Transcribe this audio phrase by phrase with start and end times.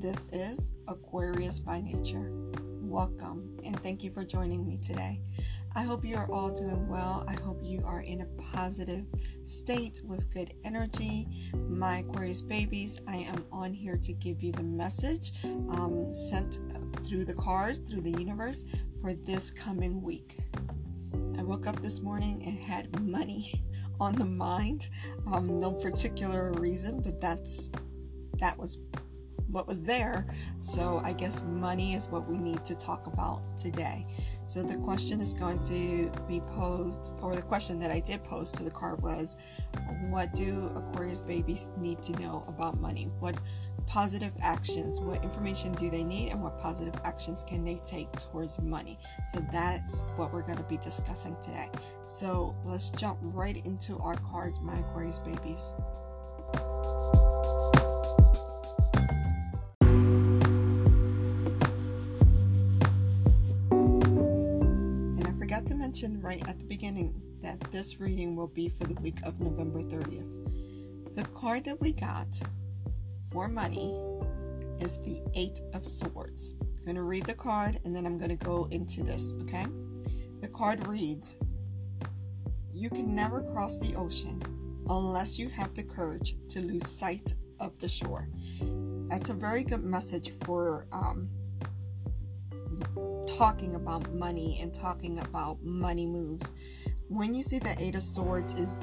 [0.00, 2.30] This is Aquarius by Nature.
[2.80, 5.20] Welcome and thank you for joining me today.
[5.76, 7.22] I hope you are all doing well.
[7.28, 9.04] I hope you are in a positive
[9.42, 11.28] state with good energy.
[11.68, 16.60] My Aquarius babies, I am on here to give you the message um, sent
[17.02, 18.64] through the cards, through the universe
[19.02, 20.38] for this coming week.
[21.38, 23.52] I woke up this morning and had money
[24.00, 24.88] on the mind.
[25.30, 27.70] Um, no particular reason, but that's
[28.38, 28.78] that was
[29.50, 30.26] what was there.
[30.58, 34.06] So I guess money is what we need to talk about today.
[34.44, 38.50] So the question is going to be posed, or the question that I did pose
[38.52, 39.36] to the card was,
[40.08, 43.10] what do Aquarius babies need to know about money?
[43.20, 43.36] What
[43.86, 48.58] positive actions, what information do they need, and what positive actions can they take towards
[48.60, 48.98] money?
[49.32, 51.68] So that's what we're going to be discussing today.
[52.04, 55.72] So let's jump right into our cards, my Aquarius babies.
[66.30, 71.16] Right at the beginning that this reading will be for the week of November 30th.
[71.16, 72.40] The card that we got
[73.32, 73.92] for money
[74.78, 76.54] is the Eight of Swords.
[76.62, 79.66] I'm going to read the card and then I'm going to go into this, okay?
[80.40, 81.34] The card reads
[82.72, 84.40] You can never cross the ocean
[84.88, 88.28] unless you have the courage to lose sight of the shore.
[89.08, 91.28] That's a very good message for um,
[93.40, 96.54] talking about money and talking about money moves.
[97.08, 98.78] When you see the Eight of Swords is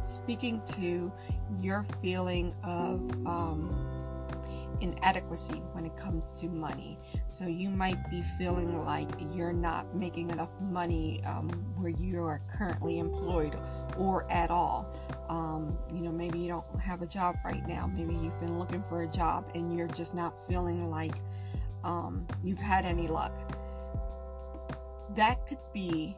[0.00, 1.12] speaking to
[1.60, 3.68] your feeling of um,
[4.80, 6.98] inadequacy when it comes to money.
[7.28, 12.40] So you might be feeling like you're not making enough money um, where you are
[12.50, 13.58] currently employed
[13.98, 14.96] or at all.
[15.28, 17.86] Um, you know, maybe you don't have a job right now.
[17.86, 21.16] Maybe you've been looking for a job and you're just not feeling like
[21.84, 23.57] um, you've had any luck
[25.14, 26.16] that could be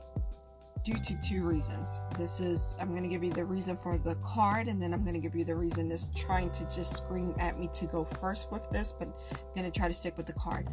[0.82, 2.00] due to two reasons.
[2.16, 5.02] This is, I'm going to give you the reason for the card, and then I'm
[5.02, 8.04] going to give you the reason that's trying to just scream at me to go
[8.04, 10.68] first with this, but I'm going to try to stick with the card.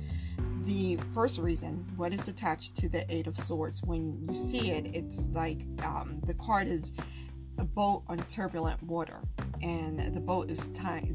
[0.64, 4.96] The first reason, what is attached to the Eight of Swords, when you see it,
[4.96, 6.94] it's like um, the card is
[7.58, 9.20] a boat on turbulent water,
[9.62, 10.70] and the boat is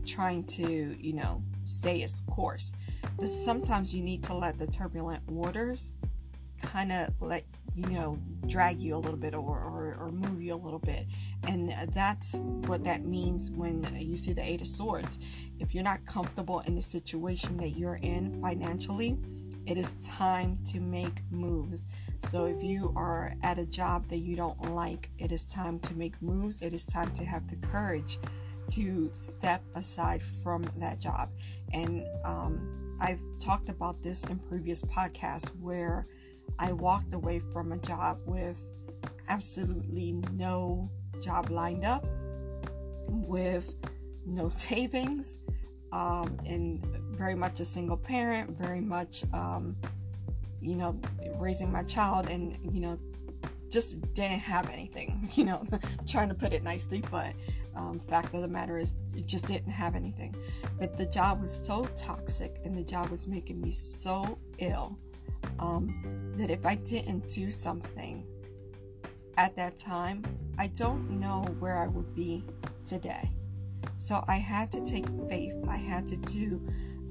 [0.06, 2.72] trying to, you know, stay its course.
[3.18, 5.92] But sometimes you need to let the turbulent waters
[6.62, 10.54] kind of let you know drag you a little bit or, or, or, move you
[10.54, 11.06] a little bit.
[11.48, 12.36] And that's
[12.66, 15.18] what that means when you see the eight of swords.
[15.58, 19.18] If you're not comfortable in the situation that you're in financially
[19.66, 21.86] it is time to make moves.
[22.24, 25.94] So if you are at a job that you don't like it is time to
[25.94, 26.60] make moves.
[26.60, 28.18] It is time to have the courage
[28.70, 31.30] to step aside from that job.
[31.72, 36.06] And um, i've talked about this in previous podcasts where
[36.62, 38.56] I walked away from a job with
[39.28, 40.88] absolutely no
[41.20, 42.06] job lined up,
[43.08, 43.74] with
[44.24, 45.40] no savings,
[45.90, 46.80] um, and
[47.16, 49.76] very much a single parent, very much, um,
[50.60, 50.96] you know,
[51.34, 52.96] raising my child, and, you know,
[53.68, 55.64] just didn't have anything, you know,
[56.06, 57.34] trying to put it nicely, but
[57.74, 60.36] um, fact of the matter is, it just didn't have anything.
[60.78, 64.96] But the job was so toxic, and the job was making me so ill
[65.58, 68.26] um, that if I didn't do something
[69.36, 70.24] at that time,
[70.58, 72.44] I don't know where I would be
[72.84, 73.30] today.
[73.96, 75.54] So I had to take faith.
[75.68, 76.60] I had to do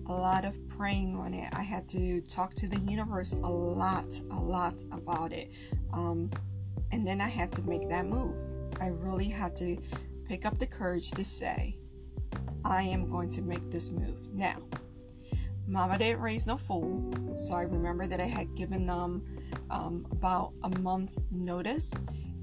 [0.08, 1.54] a lot of praying on it.
[1.54, 5.52] I had to talk to the universe a lot, a lot about it.
[5.94, 6.30] Um,
[6.92, 8.36] and then I had to make that move.
[8.80, 9.78] I really had to
[10.26, 11.78] pick up the courage to say,
[12.66, 14.34] I am going to make this move.
[14.34, 14.58] Now,
[15.72, 19.24] Mama didn't raise no fool, so I remember that I had given them
[19.70, 21.94] um, about a month's notice,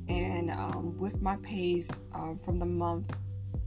[0.08, 3.14] and um, with my pays um, from the month,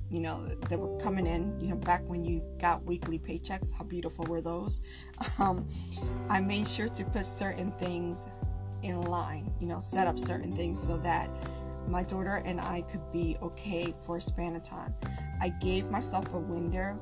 [0.10, 3.84] you know, that were coming in, you know, back when you got weekly paychecks, how
[3.84, 4.82] beautiful were those?
[5.38, 5.68] Um,
[6.28, 8.26] I made sure to put certain things
[8.82, 11.30] in line, you know, set up certain things so that
[11.88, 14.96] my daughter and I could be okay for a span of time.
[15.40, 17.00] I gave myself a window,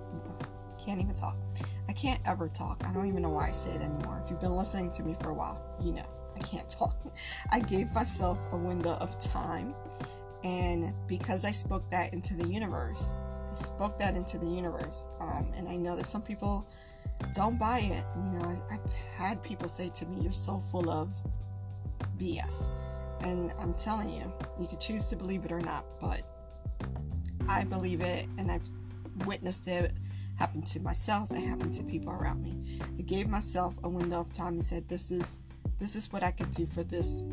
[0.77, 1.37] can't even talk.
[1.89, 2.83] I can't ever talk.
[2.85, 4.21] I don't even know why I say it anymore.
[4.23, 6.05] If you've been listening to me for a while, you know
[6.35, 6.95] I can't talk.
[7.51, 9.73] I gave myself a window of time,
[10.43, 13.15] and because I spoke that into the universe,
[13.49, 15.07] I spoke that into the universe.
[15.19, 16.69] Um, and I know that some people
[17.33, 18.05] don't buy it.
[18.23, 21.11] You know, I, I've had people say to me, "You're so full of
[22.19, 22.69] BS,"
[23.21, 24.31] and I'm telling you,
[24.61, 26.21] you could choose to believe it or not, but
[27.47, 28.69] I believe it, and I've
[29.25, 29.91] witnessed it
[30.39, 32.79] happened to myself, it happened to people around me.
[32.97, 35.39] I gave myself a window of time and said, This is
[35.79, 37.23] this is what I could do for this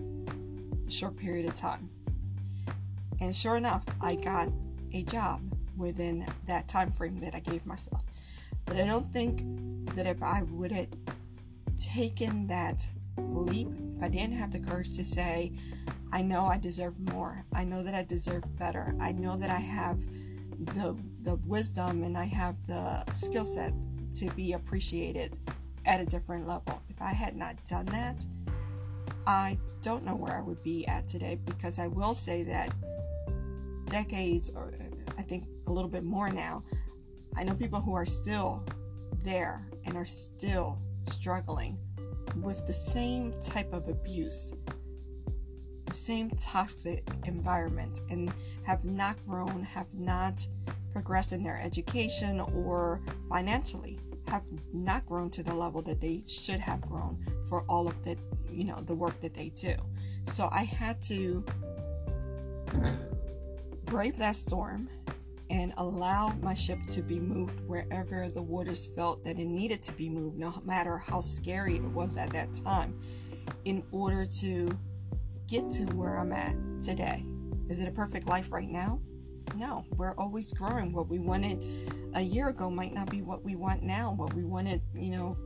[0.88, 1.88] short period of time.
[3.20, 4.50] And sure enough, I got
[4.92, 5.40] a job
[5.76, 8.02] within that time frame that I gave myself.
[8.64, 9.42] But I don't think
[9.94, 10.88] that if I would have
[11.76, 15.52] taken that leap, if I didn't have the courage to say,
[16.12, 19.60] I know I deserve more, I know that I deserve better, I know that I
[19.60, 19.98] have
[20.58, 23.72] the the wisdom and I have the skill set
[24.14, 25.38] to be appreciated
[25.84, 26.80] at a different level.
[26.88, 28.24] If I had not done that,
[29.26, 32.72] I don't know where I would be at today because I will say that
[33.86, 34.72] decades or
[35.18, 36.64] I think a little bit more now,
[37.36, 38.64] I know people who are still
[39.22, 40.78] there and are still
[41.10, 41.78] struggling
[42.42, 44.54] with the same type of abuse,
[45.92, 48.32] same toxic environment, and
[48.64, 50.46] have not grown, have not
[50.92, 53.98] progressed in their education or financially,
[54.28, 58.16] have not grown to the level that they should have grown for all of the,
[58.50, 59.74] you know, the work that they do.
[60.26, 61.44] So I had to
[63.84, 64.88] brave that storm
[65.48, 69.92] and allow my ship to be moved wherever the waters felt that it needed to
[69.92, 72.98] be moved, no matter how scary it was at that time,
[73.64, 74.76] in order to
[75.46, 77.24] get to where I'm at today.
[77.68, 79.00] Is it a perfect life right now?
[79.54, 80.92] No, we're always growing.
[80.92, 84.12] What we wanted a year ago might not be what we want now.
[84.12, 85.36] What we wanted, you know,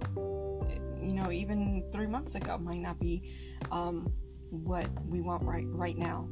[1.01, 3.33] you know, even three months ago might not be
[3.71, 4.13] um,
[4.51, 6.29] what we want right right now.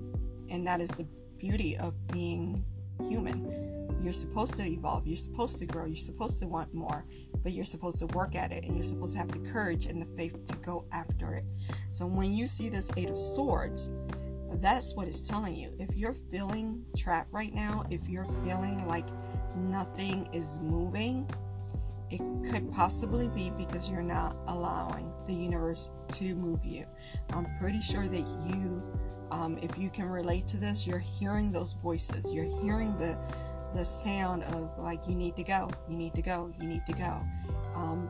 [0.51, 1.07] And that is the
[1.39, 2.65] beauty of being
[3.09, 3.78] human.
[4.01, 7.05] You're supposed to evolve, you're supposed to grow, you're supposed to want more,
[7.43, 10.01] but you're supposed to work at it and you're supposed to have the courage and
[10.01, 11.45] the faith to go after it.
[11.91, 13.91] So when you see this Eight of Swords,
[14.55, 15.75] that's what it's telling you.
[15.79, 19.07] If you're feeling trapped right now, if you're feeling like
[19.57, 21.29] nothing is moving,
[22.11, 26.87] it could possibly be because you're not allowing the universe to move you.
[27.31, 28.83] I'm pretty sure that you
[29.31, 32.33] um, if you can relate to this, you're hearing those voices.
[32.33, 33.19] You're hearing the
[33.75, 36.93] the sound of like you need to go, you need to go, you need to
[36.93, 37.23] go.
[37.75, 38.09] Um,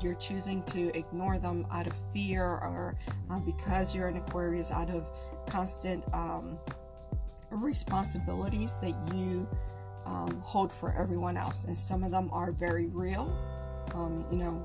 [0.00, 2.96] you're choosing to ignore them out of fear or
[3.30, 5.06] um, because you're an Aquarius out of
[5.46, 6.58] constant um,
[7.50, 9.48] responsibilities that you
[10.04, 11.64] um, hold for everyone else.
[11.64, 13.32] And some of them are very real.
[13.94, 14.64] Um, you know,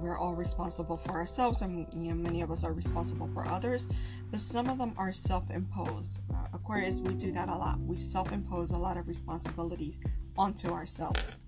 [0.00, 3.88] we're all responsible for ourselves, and you know, many of us are responsible for others,
[4.30, 6.20] but some of them are self imposed.
[6.32, 7.80] Uh, Aquarius, we do that a lot.
[7.80, 9.98] We self impose a lot of responsibilities
[10.36, 11.38] onto ourselves.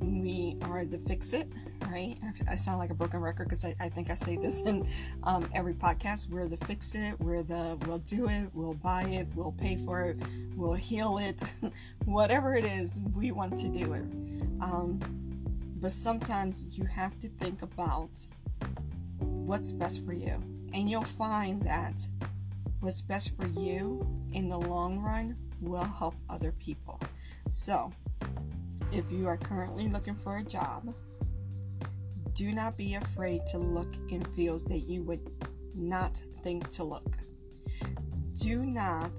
[0.00, 1.52] We are the fix it,
[1.86, 2.16] right?
[2.48, 4.88] I, sound like a broken record because I, I, think I say this in
[5.24, 6.30] um, every podcast.
[6.30, 10.00] We're the fix it, we're the we'll do it, we'll buy it, we'll pay for
[10.00, 10.16] it,
[10.56, 11.42] we'll heal it,
[12.06, 14.04] whatever it is, we want to do it.
[14.62, 15.19] Um,
[15.80, 18.10] but sometimes you have to think about
[19.18, 20.42] what's best for you.
[20.72, 22.06] And you'll find that
[22.80, 27.00] what's best for you in the long run will help other people.
[27.50, 27.90] So,
[28.92, 30.94] if you are currently looking for a job,
[32.34, 35.30] do not be afraid to look in fields that you would
[35.74, 37.16] not think to look.
[38.36, 39.12] Do not,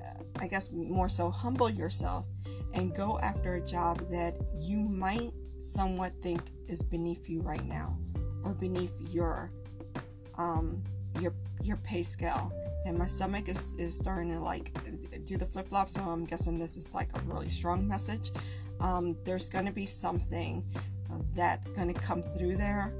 [0.00, 2.26] uh, I guess, more so humble yourself
[2.72, 5.32] and go after a job that you might
[5.64, 7.98] somewhat think is beneath you right now
[8.44, 9.50] or beneath your
[10.36, 10.82] um
[11.20, 12.52] your your pay scale.
[12.86, 14.76] And my stomach is, is starting to like
[15.24, 18.30] do the flip-flop so i'm guessing this is like a really strong message.
[18.80, 20.64] Um, there's going to be something
[21.34, 22.92] that's going to come through there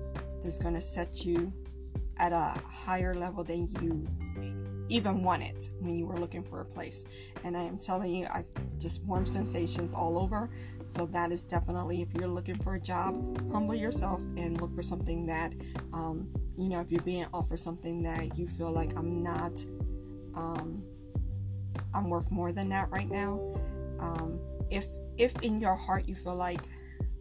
[0.43, 1.53] that's going to set you
[2.19, 4.07] at a higher level than you
[4.89, 7.05] even want it when you were looking for a place.
[7.45, 8.45] And I am telling you, I
[8.79, 10.51] just warm sensations all over.
[10.83, 13.15] So that is definitely if you're looking for a job,
[13.53, 15.55] humble yourself and look for something that,
[15.93, 19.65] um, you know, if you're being offered something that you feel like I'm not,
[20.35, 20.83] um,
[21.95, 23.41] I'm worth more than that right now.
[24.01, 24.39] Um,
[24.71, 24.87] if
[25.17, 26.61] if in your heart you feel like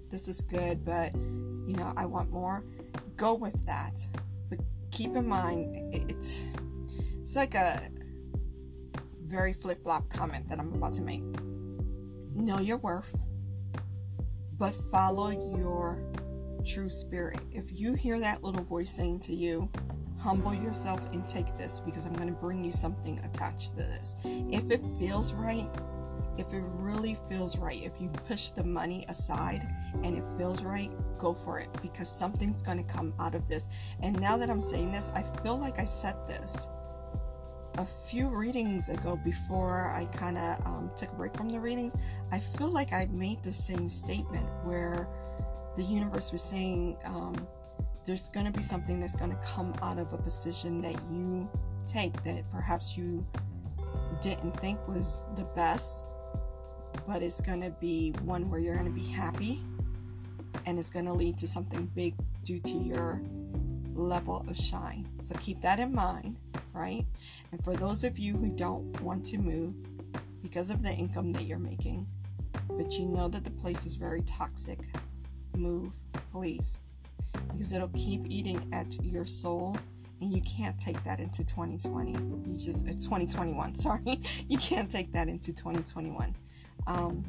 [0.09, 2.63] this is good, but you know I want more,
[3.15, 3.99] go with that.
[4.49, 4.59] But
[4.91, 6.41] keep in mind it's
[7.23, 7.81] it's like a
[9.25, 11.23] very flip flop comment that I'm about to make.
[12.35, 13.15] Know your worth,
[14.57, 15.97] but follow your
[16.65, 17.39] true spirit.
[17.49, 19.71] If you hear that little voice saying to you,
[20.19, 24.15] humble yourself and take this because I'm going to bring you something attached to this.
[24.25, 25.69] If it feels right,
[26.37, 29.65] if it really feels right, if you push the money aside
[30.03, 33.69] and it feels right, go for it because something's going to come out of this.
[34.01, 36.67] And now that I'm saying this, I feel like I said this
[37.77, 41.95] a few readings ago, before I kind of um, took a break from the readings,
[42.31, 45.07] I feel like I made the same statement where
[45.75, 47.47] the universe was saying um,
[48.05, 51.49] there's going to be something that's going to come out of a position that you
[51.85, 53.25] take that perhaps you
[54.21, 56.05] didn't think was the best,
[57.07, 59.61] but it's going to be one where you're going to be happy
[60.65, 62.13] and it's going to lead to something big
[62.43, 63.21] due to your
[63.93, 65.07] level of shine.
[65.21, 66.37] So keep that in mind,
[66.73, 67.05] right?
[67.51, 69.75] And for those of you who don't want to move
[70.41, 72.07] because of the income that you're making,
[72.69, 74.79] but you know that the place is very toxic,
[75.55, 75.93] move,
[76.31, 76.79] please.
[77.51, 79.77] Because it'll keep eating at your soul
[80.21, 82.11] and you can't take that into 2020.
[82.11, 84.21] You just, uh, 2021, sorry.
[84.47, 86.35] you can't take that into 2021.
[86.87, 87.23] Um,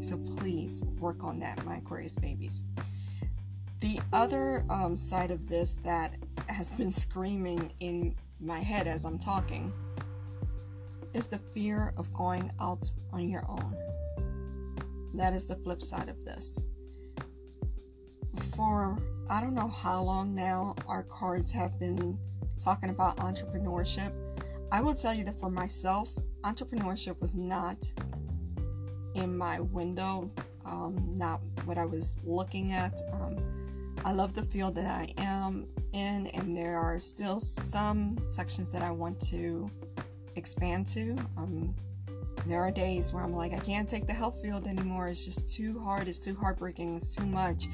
[0.00, 2.64] so please work on that, my Aquarius babies.
[3.80, 6.14] The other um, side of this that
[6.48, 9.72] has been screaming in my head as I'm talking
[11.14, 13.76] is the fear of going out on your own.
[15.14, 16.62] That is the flip side of this.
[18.54, 18.98] For
[19.30, 22.18] I don't know how long now our cards have been
[22.62, 24.12] talking about entrepreneurship.
[24.70, 26.10] I will tell you that for myself,
[26.42, 27.90] entrepreneurship was not
[29.14, 30.30] in my window,
[30.64, 33.00] um, not what I was looking at.
[33.12, 33.65] Um,
[34.06, 38.80] I love the field that I am in, and there are still some sections that
[38.80, 39.68] I want to
[40.36, 41.16] expand to.
[41.36, 41.74] Um,
[42.46, 45.08] there are days where I'm like, I can't take the health field anymore.
[45.08, 46.06] It's just too hard.
[46.06, 46.94] It's too heartbreaking.
[46.94, 47.66] It's too much.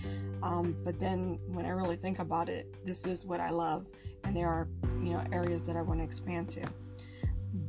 [0.43, 3.87] Um, but then when I really think about it, this is what I love,
[4.25, 4.69] and there are
[5.03, 6.67] you know areas that I want to expand to.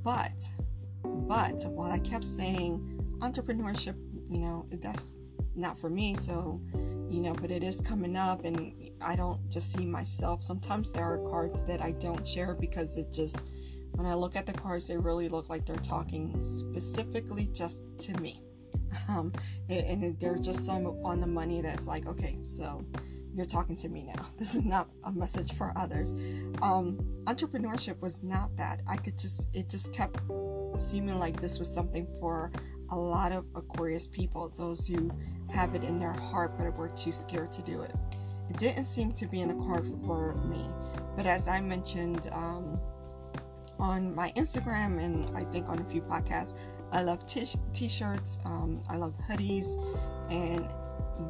[0.04, 0.42] But,
[1.04, 3.98] but while I kept saying entrepreneurship,
[4.30, 5.16] you know, that's
[5.54, 6.16] not for me.
[6.16, 6.62] So
[7.14, 10.42] you know, but it is coming up and I don't just see myself.
[10.42, 13.52] Sometimes there are cards that I don't share because it just,
[13.92, 18.20] when I look at the cards, they really look like they're talking specifically just to
[18.20, 18.42] me.
[19.10, 19.34] Um,
[19.70, 22.86] and, they're just some on the money that's like, okay, so
[23.34, 24.28] you're talking to me now.
[24.38, 26.12] This is not a message for others.
[26.62, 28.84] Um, entrepreneurship was not that.
[28.88, 30.20] I could just, it just kept
[30.78, 32.52] seeming like this was something for
[32.92, 35.10] a lot of Aquarius people, those who
[35.54, 37.94] have it in their heart but were too scared to do it.
[38.50, 40.68] It didn't seem to be in the card for me,
[41.16, 42.80] but as I mentioned um,
[43.80, 46.56] on my Instagram and I think on a few podcasts,
[46.92, 49.76] I love t shirts, um, I love hoodies,
[50.30, 50.68] and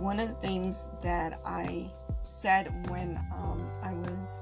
[0.02, 1.90] one of the things that I
[2.22, 4.42] said when um, I was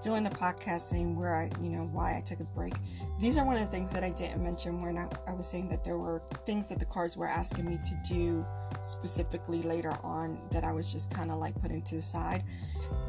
[0.00, 2.74] doing the podcast saying where I, you know, why I took a break.
[3.18, 5.68] These are one of the things that I didn't mention when I, I was saying
[5.68, 8.46] that there were things that the cards were asking me to do
[8.80, 12.44] specifically later on that I was just kind of like putting to the side.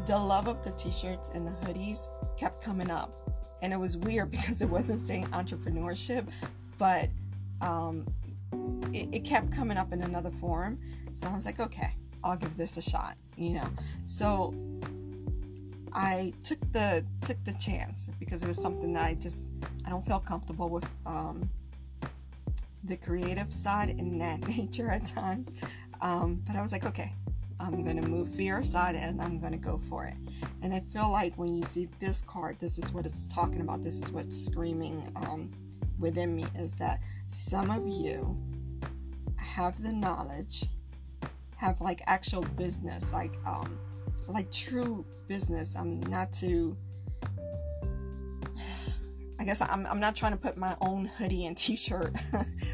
[0.06, 3.18] The love of the t shirts and the hoodies kept coming up.
[3.62, 6.28] And it was weird because it wasn't saying entrepreneurship,
[6.78, 7.10] but
[7.62, 8.06] um,
[8.94, 10.80] it, it kept coming up in another form.
[11.14, 13.68] So I was like, okay, I'll give this a shot, you know.
[14.06, 14.54] So
[15.94, 19.52] I took the took the chance because it was something that I just
[19.86, 21.50] I don't feel comfortable with um,
[22.84, 25.56] the creative side in that nature at times.
[26.02, 27.14] Um, but I was like, okay,
[27.60, 30.16] I'm gonna move fear aside and I'm gonna go for it.
[30.62, 33.84] And I feel like when you see this card, this is what it's talking about.
[33.84, 35.52] This is what's screaming um,
[36.00, 38.38] within me is that some of you
[39.38, 40.64] have the knowledge,
[41.58, 43.78] have like actual business, like um,
[44.28, 45.76] like true business.
[45.76, 46.76] I'm not to.
[49.40, 52.16] I guess I'm, I'm not trying to put my own hoodie and t-shirt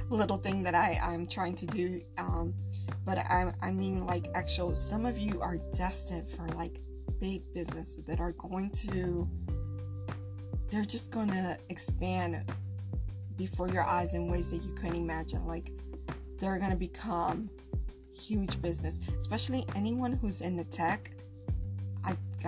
[0.10, 2.02] little thing that I, I'm trying to do.
[2.18, 2.54] Um,
[3.06, 6.82] but I, I mean like actual, some of you are destined for like
[7.22, 9.30] big business that are going to,
[10.70, 12.44] they're just going to expand
[13.38, 15.46] before your eyes in ways that you couldn't imagine.
[15.46, 15.72] Like
[16.38, 17.50] they're going to become
[18.12, 21.12] huge business, especially anyone who's in the tech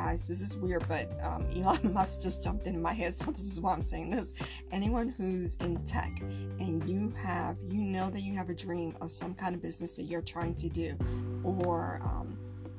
[0.03, 3.51] guys, this is weird, but um, Elon Musk just jumped into my head, so this
[3.51, 4.33] is why I'm saying this.
[4.71, 9.11] Anyone who's in tech and you have, you know that you have a dream of
[9.11, 10.97] some kind of business that you're trying to do,
[11.43, 12.37] or um,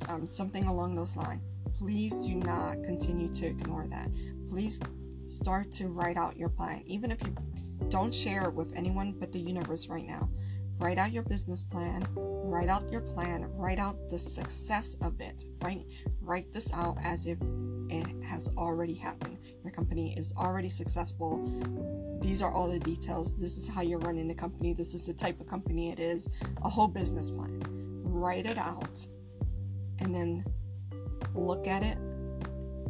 [0.09, 1.43] um, something along those lines,
[1.79, 4.09] please do not continue to ignore that.
[4.49, 4.81] Please
[5.25, 7.37] start to write out your plan, even if you
[7.91, 10.31] don't share it with anyone but the universe right now.
[10.79, 12.07] Write out your business plan,
[12.51, 15.87] write out your plan, write out the success of it, right?
[16.21, 17.39] Write this out as if
[17.89, 19.39] it has already happened.
[19.63, 21.49] Your company is already successful.
[22.21, 23.37] These are all the details.
[23.37, 24.73] This is how you're running the company.
[24.73, 26.29] This is the type of company it is.
[26.63, 27.63] A whole business plan.
[28.05, 29.07] Write it out
[30.01, 30.45] and then
[31.35, 31.97] look at it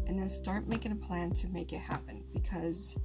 [0.06, 2.96] and then start making a plan to make it happen because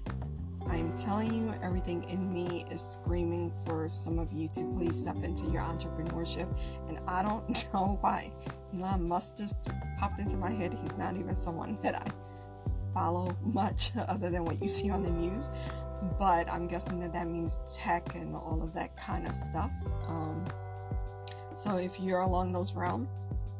[0.69, 5.23] I'm telling you, everything in me is screaming for some of you to please step
[5.23, 6.47] into your entrepreneurship.
[6.87, 8.31] And I don't know why
[8.73, 9.55] Elon Musk just
[9.99, 10.77] popped into my head.
[10.81, 12.11] He's not even someone that I
[12.93, 15.49] follow much other than what you see on the news.
[16.19, 19.71] But I'm guessing that that means tech and all of that kind of stuff.
[20.07, 20.45] Um,
[21.55, 23.07] so if you're along those realms,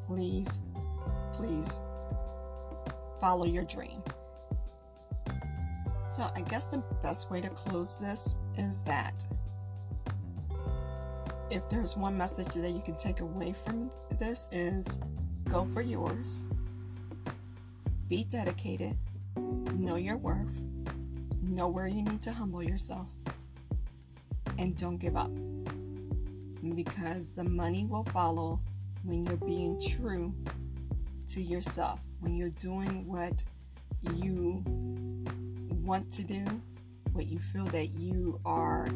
[0.08, 0.60] please,
[1.34, 1.80] please
[3.22, 4.04] follow your dream.
[6.08, 9.26] So I guess the best way to close this is that
[11.50, 15.00] if there's one message that you can take away from this is
[15.50, 16.44] go for yours.
[18.08, 18.98] Be dedicated.
[19.74, 20.62] Know your worth.
[21.42, 23.08] Know where you need to humble yourself.
[24.58, 25.32] And don't give up.
[26.76, 28.60] Because the money will follow
[29.04, 30.34] when you're being true
[31.28, 33.44] to yourself, when you're doing what
[34.14, 34.64] you
[35.86, 36.44] want to do,
[37.14, 38.88] what you feel that you are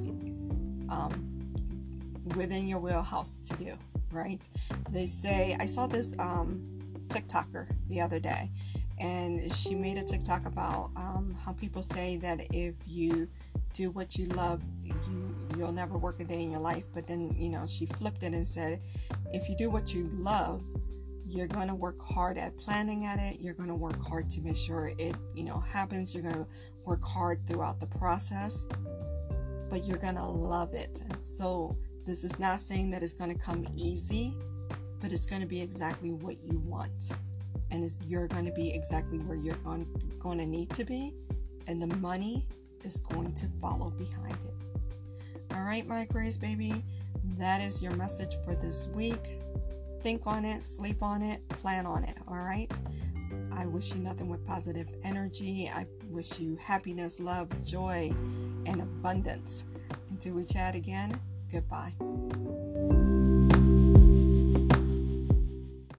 [0.89, 1.53] um,
[2.35, 3.77] within your wheelhouse to do,
[4.11, 4.47] right?
[4.89, 6.61] They say, I saw this um,
[7.07, 8.51] TikToker the other day,
[8.97, 13.29] and she made a TikTok about um, how people say that if you
[13.73, 16.85] do what you love, you you'll never work a day in your life.
[16.93, 18.81] But then, you know, she flipped it and said,
[19.33, 20.63] if you do what you love,
[21.29, 24.41] you're going to work hard at planning at it you're going to work hard to
[24.41, 26.47] make sure it you know happens you're going to
[26.85, 28.65] work hard throughout the process
[29.69, 31.01] but you're going to love it.
[31.21, 34.35] So this is not saying that it's going to come easy
[35.01, 37.11] but it's going to be exactly what you want.
[37.71, 39.87] And you're going to be exactly where you're going,
[40.19, 41.13] going to need to be
[41.67, 42.47] and the money
[42.83, 45.53] is going to follow behind it.
[45.53, 46.83] All right my grace baby
[47.37, 49.38] that is your message for this week
[50.01, 52.71] Think on it, sleep on it, plan on it, all right?
[53.51, 55.69] I wish you nothing but positive energy.
[55.73, 58.13] I wish you happiness, love, joy,
[58.65, 59.65] and abundance.
[60.09, 61.19] Until we chat again,
[61.51, 61.93] goodbye.